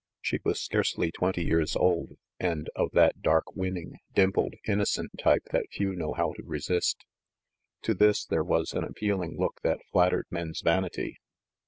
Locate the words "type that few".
5.19-5.93